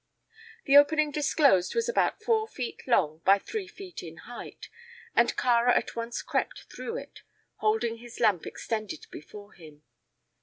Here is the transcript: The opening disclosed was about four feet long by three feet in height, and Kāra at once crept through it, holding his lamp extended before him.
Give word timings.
The 0.65 0.77
opening 0.77 1.11
disclosed 1.11 1.75
was 1.75 1.87
about 1.87 2.23
four 2.23 2.47
feet 2.47 2.87
long 2.87 3.19
by 3.19 3.37
three 3.37 3.67
feet 3.67 4.01
in 4.01 4.17
height, 4.25 4.67
and 5.15 5.35
Kāra 5.37 5.77
at 5.77 5.95
once 5.95 6.23
crept 6.23 6.63
through 6.75 6.97
it, 6.97 7.21
holding 7.57 7.97
his 7.97 8.19
lamp 8.19 8.47
extended 8.47 9.05
before 9.11 9.53
him. 9.53 9.83